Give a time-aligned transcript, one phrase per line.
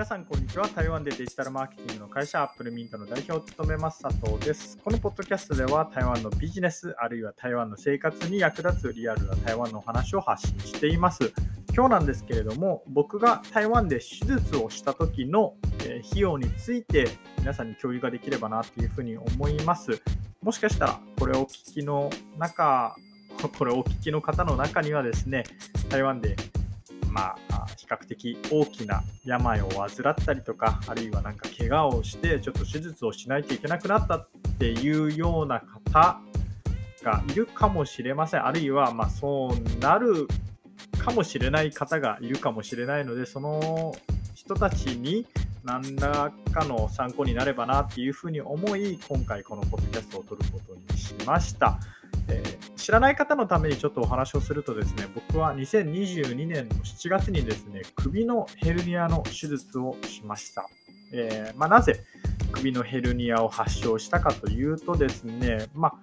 [0.00, 0.66] 皆さん、こんにちは。
[0.66, 4.78] 台湾でデジタルマーケティングの会社、アップルミントの代表を務めます佐藤です。
[4.82, 11.34] このポッドキャストでは、台湾のビジネス、あるいは台湾の生活に役立つリアルな台湾のお話を発信しています。
[11.74, 20.00] 今日なんですけれども、僕が台湾で手術をした時の、費用について皆さんに共有ができればなというふうに思います。
[20.40, 22.08] もしかしたら、これをお聞きの
[22.38, 22.96] 中、
[23.58, 25.44] これをお聞きの方の中にはですね、
[25.90, 26.36] 台湾で
[27.10, 34.28] まあ、比較的大きな病を患ったりとか、あるいはなんか怪我をして、ちょっと手術をしないといけなくなったっ
[34.58, 36.20] ていうような方
[37.02, 38.46] がいるかもしれません。
[38.46, 40.28] あるいは、まあ、そうなる
[40.98, 43.94] かもしれない方がいるかもしれないので、その
[44.34, 45.26] 人たちに
[45.64, 51.78] 何らかの参考になればなっていうふうに思い、今回このポッドキャストを撮ることにしました。
[52.28, 60.68] えー、知らない方のためにちょっとお話をするとですね、僕は2022年の7月にですね、首のヘルニアの手術をしました。
[61.12, 62.04] えー、まあ、なぜ
[62.52, 65.94] 首のヘルニアを発症したかというとですね、まあ、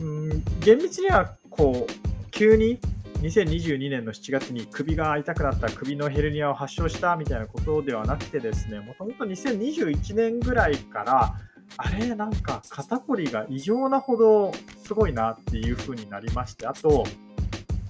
[0.00, 2.78] うん厳密にはこう急に
[3.20, 11.34] 2022年の7月に首が痛くなった首のヘルニアを発症したみたいなことではなくてですね、もともと2021年ぐらいから
[11.76, 14.52] あれ、なんか肩こりが異常なほど
[14.84, 17.04] すごいなっていう風になりまして、あと、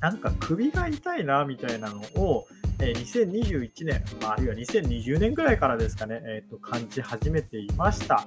[0.00, 2.46] なんか首が痛いなみたいなのを、
[2.80, 8.26] え2021年、まあ、あるいは2020年ぐらいからですかね、えー、と感じ始めていました。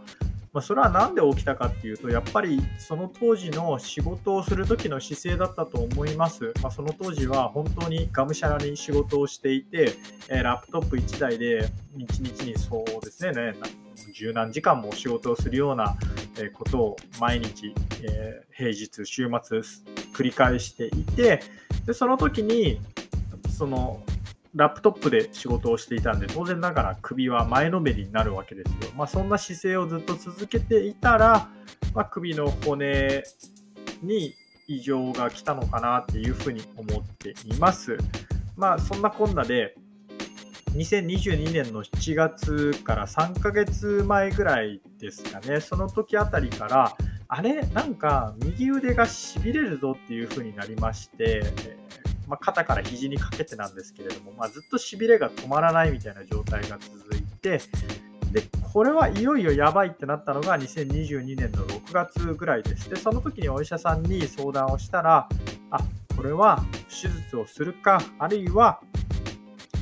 [0.53, 6.53] まあ、それは何で起きたかっていうと、やっぱりその当時の仕事をする時の姿勢だったと思います。
[6.61, 9.95] まあ、その当時は本当にがむしゃらに仕事をしていて、
[10.29, 13.55] えー、ラップトップ1台で1日にそうですね、
[14.13, 15.97] 十何時間も仕事をするような
[16.53, 17.73] ことを毎日、
[18.03, 19.59] えー、平日、週末
[20.13, 21.41] 繰り返していて、
[21.87, 22.79] でその時に
[23.49, 24.03] その
[24.55, 28.91] ラップトップで仕事をしていたんで、当然ながら首は前のめりになるわけですよ。
[28.95, 31.49] まあ、そんな姿勢をずっと続けていたら、
[31.95, 33.23] まあ、首の骨
[34.01, 34.35] に
[34.67, 37.97] 異常が来たのかなっていうふうに思っています。
[38.55, 39.75] まあ、そんなこんなで、
[40.75, 46.95] 2022年の7月から3ヶ月前ぐらいですかね、その時あたりから、
[47.27, 47.61] あれ？
[47.73, 51.43] なんか右腕がしびれるぞっていう風になりまして、
[52.27, 57.61] まあ、肩から肘にかけてなんですけれども、まあ、ずっとしびれが止まらないみたいな状態が続いて、
[58.31, 62.89] で、これはいよいよやばいってなったのが2022年の6月ぐらいです。
[62.89, 65.29] で、その時にお医者さんに相談をしたら、
[65.69, 65.79] あ、
[66.15, 68.81] これは手術をするか、あるいは、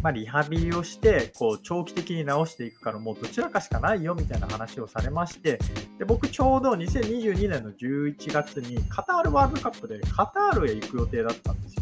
[0.01, 5.59] ま、リハビリをして、こう、長期的に治していくから、もうどちらかしかないよみたいな話をされまして、
[5.99, 11.80] で僕、ちょうど2022年の11月にカタールワールドカップでカタールへ行く予定だったんですよ。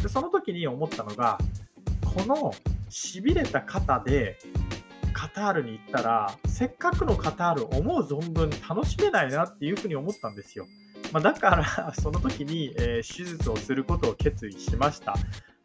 [0.00, 1.38] でその時に思ったのが
[2.14, 2.54] この
[2.88, 4.38] しびれた肩で
[5.12, 10.66] カタールに行ったらせっかくのカタール思う存分楽しめないなっていうふうに思ったんですよ。
[11.12, 15.16] まあ、だからその時に、えー、手術をすることを決意しました。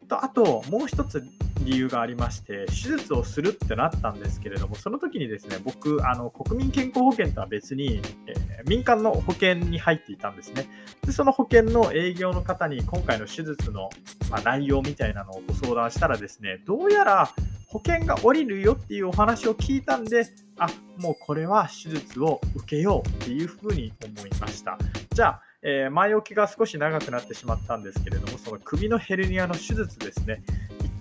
[0.08, 1.22] とあともう一つ
[1.60, 10.66] 理由がありまして、手術をするってなったんですけれども、その時にですね、僕、あの国民健康保険とは別に、えー、民間の保険に入っていたんですね。
[11.06, 13.90] で、その保険の営業の方に今回の手術の、
[14.30, 17.30] まあ、内容みたいなのをご相談したらですね、どうやら
[17.68, 20.26] 保険が下りるよっていうお話を聞いたんで、
[20.58, 24.78] あ、もうこれは手術を受けようっていうふうに思いました。
[25.12, 30.42] じゃあ、え、前置きが少し長くなってしまったんですけれども、その首のヘルニアの手術ですね、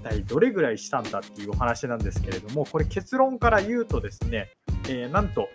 [0.03, 4.52] 体どれぐらいしたんだっていうお話なんですけれども、これ結論から言うとですね、
[4.90, 5.47] えー、なんと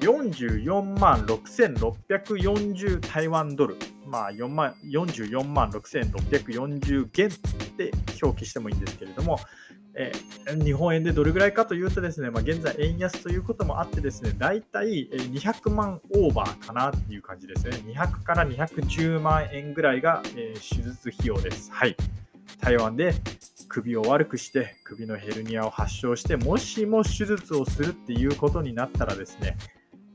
[0.00, 7.30] 44万6640台湾ドル、まあ4万44万6640元っ
[7.76, 9.38] て表記してもいいんですけれども、
[9.96, 17.76] えー、日本円でどれぐらいかというとですね、まあ、現在円安ということもあってですね、大体200万オーバーかなっていう感じですね。
[17.94, 21.70] 200から210万円ぐらいが、えー、手術費用です。
[21.72, 21.96] はい。
[22.60, 23.14] 台湾で
[23.68, 29.56] 首を悪くして首のヘルニアを発症してもしも手術をするっていうことになったらですね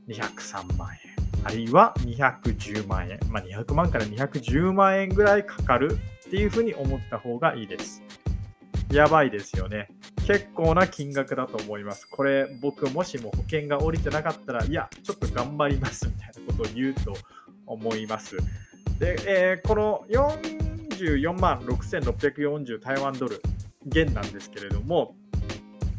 [0.08, 8.02] 203万円あるいは210万円、まあ、200万から210万円ぐらいかかるっていうふうに思った方がいいです。
[8.92, 9.88] やばいですよね。
[10.26, 12.06] 結構な金額だと思います。
[12.08, 17.14] これ、僕もしも保険が下りてなかったら、いや、ちょっと頑張りますみたいなことを言うと
[17.66, 18.36] 思います。
[18.98, 20.04] で、えー、この
[21.04, 23.42] 44万6640台湾ドル、
[23.86, 25.16] 元なんですけれども、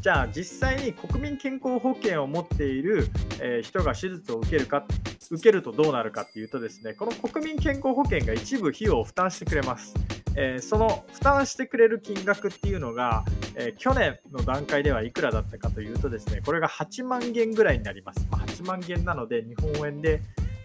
[0.00, 3.08] じゃあ実際に国民健康保険を持っている、
[3.40, 4.84] えー、人が手術を受けるか
[5.30, 9.94] 受けるとどうなるかっていうとですねこの国民健康保険が一部費用を負担してくれます
[10.34, 13.24] えー、その負担してくれる金額っていうのが、
[13.54, 18.26] えー、去年の段階ではいくらだったかというとですね、これが8万元ぐらいになります。
[18.30, 20.22] まあ、8万元なので、日本円で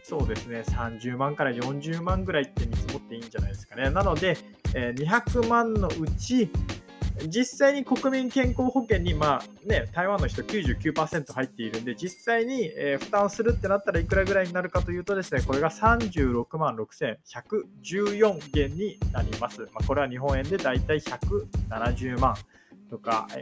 [0.08, 3.90] そうですね、30万から40万ぐらいって見積もっていいんじゃないですかね。
[3.90, 4.38] なので、
[4.74, 6.50] えー、200万のうち、
[7.28, 19.64] 実際に国民健康保険に、まあね、台湾の人99%入っているんで、実際に、えー、負担するってなったらいくらぐらいになるかというとですね、これが36万6114元になります。
[19.74, 22.34] まあ、これは日本円でだいたい170万
[22.90, 23.42] とか、え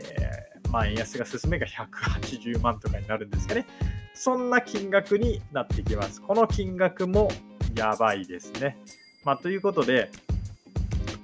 [0.63, 3.65] ー、まあ、円安が進めが180万とかになるんですかね。
[4.13, 6.21] そんな金額になってきます。
[6.21, 7.30] この金額も
[7.75, 8.77] やばいですね。
[9.24, 10.09] まあ、ということで、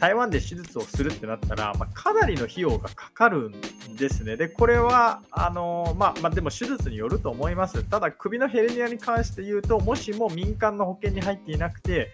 [0.02, 4.36] 台湾で手術をするってなったら、まあ、かなりの費用がかかるんですね。
[4.36, 7.84] で、これは、あのまあ、まあ、でも手術によると思います。
[7.84, 12.10] ただ、首のヘルニアに関して言うと、もしも民間の保険に入っていなくて、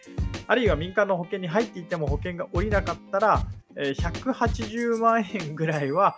[0.48, 3.44] あるいは民間の保険に入っていても保険が下りなかったら、
[3.76, 6.18] 180万円ぐらいは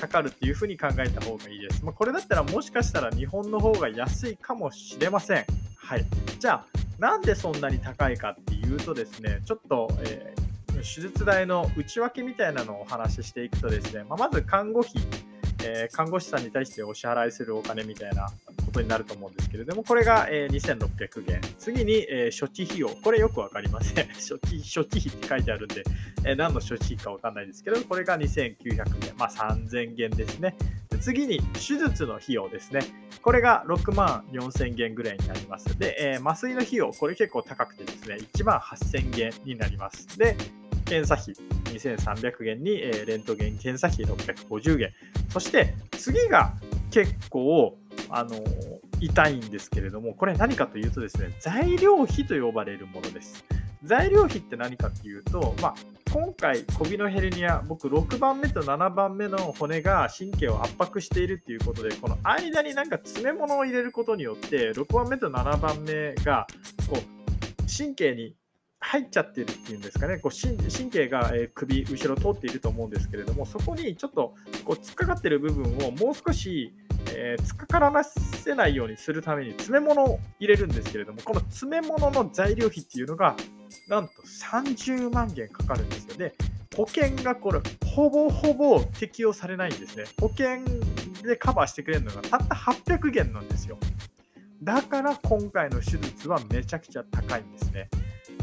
[0.00, 1.84] かかるっていうふうに考えた方がいいです。
[1.84, 5.44] まあ、これだったらもしかしたら日本の方が安いかもしれません。
[5.76, 6.04] はい。
[6.40, 6.66] じゃあ、
[6.98, 10.46] なんでそんなに高いかっていうとですね、ちょっと、えー
[10.82, 14.92] 手術代の内訳みたいなのをお話ししていくとですね、まあ、まず看護費、
[15.64, 18.30] え、看護師さんに対してお支払いするお金みたいな
[18.66, 21.40] ことになると思うんですけれども、これが、えー、2600元。
[21.58, 22.88] 次に、えー、処置費用。
[22.88, 24.06] これよくわかりません。
[24.06, 25.84] 処置処置費って書いてあるんで、
[26.24, 29.14] えー、何の処置費かわかんないですけど、これが2900元。
[29.16, 30.56] まあ3000元ですね。
[31.00, 32.80] 次に手術の費用ですね。
[33.22, 35.78] これが6万4000元ぐらいになります。
[35.78, 40.18] で、えー、麻酔の費用、これ結構高くてですね、1万8000元になります。
[40.18, 40.36] で、
[40.86, 41.34] 検査費
[41.74, 44.92] 2300元に、え、レントゲン検査費650元。
[45.30, 46.52] そして次が
[46.90, 47.76] 結構、
[48.10, 48.36] あの、
[49.00, 53.44] 痛いんですけれども、これ何かというとですね、材料費と呼ばれるものです。
[53.82, 55.74] 材料費って何かっていうと、まあ、
[56.12, 66.46] 今回、小ビのヘルニア、僕6番目と7番目の骨が神経を圧迫しているっていうことで、この間になんか詰め物を入れることによって、6番目と7番目が
[66.88, 67.16] こう
[67.70, 68.34] 神経に
[68.80, 76.72] 入っちゃってるっていうんですかね、こう神経が、え首、後ろ通っていると思うんですけれども、そこにちょっとこう突っかかってる部分をもう少し、
[77.18, 83.34] えー、突っかからなせないようにするために詰め物を入れるんですけれども、この詰め物の材料費っていうのが、
[83.88, 86.34] なんと30万元かかるんですよね。
[86.76, 90.04] 保険がこれ、ほぼほぼ適用されないんですね。
[90.20, 90.58] 保険
[91.22, 93.78] でカバーしてくれるのがたった800元なんですよ。
[94.62, 97.88] だから今回の手術はめちゃくちゃ高いんですね。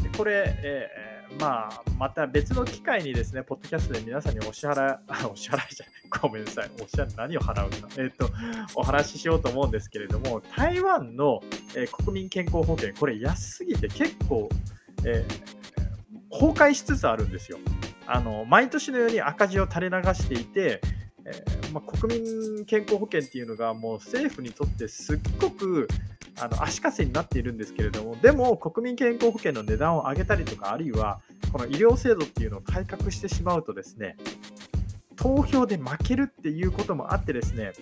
[0.02, 0.88] でこれ、え、
[1.38, 4.98] まあ、また別の機会にですね、ポッドキャストで皆さんにお支払い、
[5.30, 8.30] お支払いじゃない、ごめんなさい、お支払い、何を払うんだ、えっ、ー、と、
[8.74, 11.42] お話ししようと思うんですけれども、台湾の、
[11.74, 14.48] えー、国民健康保険、これ安すぎて結構、
[15.04, 17.58] えー、崩壊しつつあるんですよ。
[18.06, 20.80] あの毎年のように赤字を垂れ流していて、
[21.24, 21.42] え、
[21.72, 25.88] まあ、国民健康保険っていうのがもう政府にとってすっごく
[26.38, 31.20] あの足かせになっているんですけれども、でも国民健康保険の値段を上げたりとか、あるいは
[31.52, 34.16] この医療制度っていうのを改革してしまうとですね、
[35.16, 37.72] 投票で負けるっていうこともあってですね、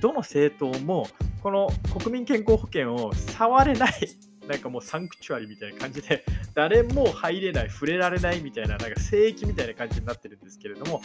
[0.00, 1.08] どの政党も
[1.42, 1.68] この
[1.98, 3.92] 国民健康保険を触れない、
[4.48, 6.24] なんかもうサンクチュアリみたいな感じで、
[6.54, 11.02] 誰も入れない、触れられないみたいな、なんか聖域みたいな感じになってるんですけれども、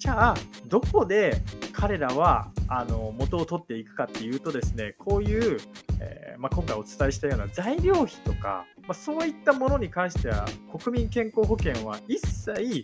[0.00, 1.42] じゃあ、どこで
[1.74, 5.60] 彼らはあの元を取っていくかっていうとですね、こういう、
[6.00, 10.46] えー、まあ、今回お伝えしたような材料費とか、まあ、そういったものに関しては、
[10.82, 12.82] 国民健康保険は一切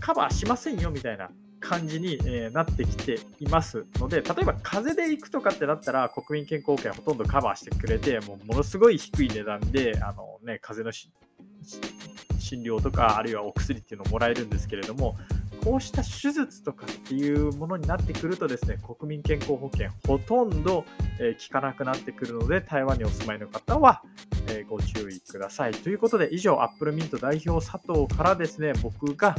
[0.00, 10.92] カバーしませんよみたいな感じに、えなってきていますので、例えば風邪で行くとかってなったら、国民健康保険はほとんどカバーしてくれて、もうものすごい低い値段で、あのね、風邪の
[12.40, 15.16] 診療とか、あるいはお薬っていうのをもらえるんですけれども、
[15.64, 20.84] こうした手術とかっていうものになってくるとですね、国民健康保険ほとんど、
[21.20, 24.02] え効かなくなってくるので、台湾にお住まいの方は、
[24.48, 25.72] えご注意ください。
[25.72, 29.34] ということで、以上、アップルミント代表佐藤からですね、僕が、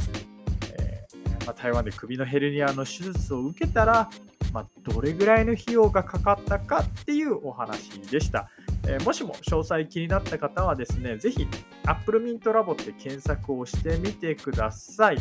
[0.78, 4.10] えー、まあ、台湾で首のヘルニアの手術を受けたら、
[4.52, 8.48] まあ、どれぐらいの費用がかかったかっていうお話でした。
[8.86, 11.46] えー、もしも詳細気になった方はですね、ぜひ
[11.84, 15.18] Apple Mint Labo って検索をしてみてください。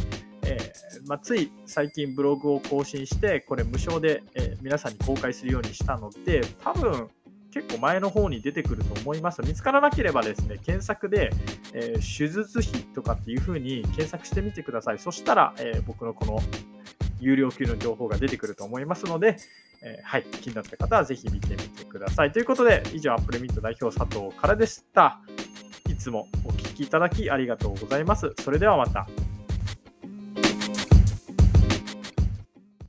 [0.49, 7.09] えー、まあ、つい最近ブログを更新して、これ無償で、え、皆さんに公開するようにしたので、多分
[7.53, 9.41] 結構前の方に出てくると思います。
[9.43, 11.31] 見つからなければですね、検索で、
[11.73, 14.99] え手術費とかっていう風に検索してみてください。
[14.99, 16.39] そしたら、え僕のこの
[17.19, 19.37] 有料級の情報が出てくると思いますので、
[19.81, 22.31] えー、はい、気になった方はぜひ見てみてください。
[22.31, 25.21] ということで、以上、アップルミント代表佐藤からでした。
[25.87, 28.33] いつもお聞ききいただきありがとうございます。
[28.39, 29.07] それではまた。